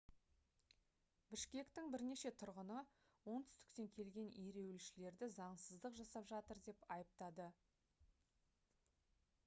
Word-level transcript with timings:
бішкектің 1.33 1.89
бірнеше 1.95 2.31
тұрғыны 2.43 2.77
оңтүстіктен 3.33 3.91
келген 3.97 4.31
ереуілшілерді 4.45 5.29
заңсыздық 5.35 5.99
жасап 5.99 6.27
жатыр 6.31 6.63
деп 6.71 6.87
айыптады 6.97 7.51